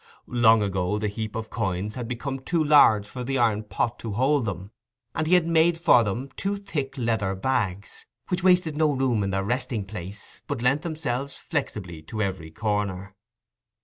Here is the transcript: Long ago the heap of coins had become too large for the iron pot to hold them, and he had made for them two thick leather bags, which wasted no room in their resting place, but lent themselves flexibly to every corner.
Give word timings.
Long 0.25 0.63
ago 0.63 0.97
the 0.97 1.07
heap 1.07 1.35
of 1.35 1.51
coins 1.51 1.93
had 1.93 2.07
become 2.07 2.39
too 2.39 2.63
large 2.63 3.05
for 3.07 3.23
the 3.23 3.37
iron 3.37 3.63
pot 3.63 3.99
to 3.99 4.13
hold 4.13 4.45
them, 4.47 4.71
and 5.13 5.27
he 5.27 5.35
had 5.35 5.45
made 5.45 5.77
for 5.77 6.03
them 6.03 6.29
two 6.35 6.57
thick 6.57 6.97
leather 6.97 7.35
bags, 7.35 8.07
which 8.29 8.41
wasted 8.43 8.75
no 8.75 8.91
room 8.93 9.21
in 9.21 9.29
their 9.29 9.43
resting 9.43 9.85
place, 9.85 10.41
but 10.47 10.63
lent 10.63 10.81
themselves 10.81 11.37
flexibly 11.37 12.01
to 12.01 12.19
every 12.19 12.49
corner. 12.49 13.13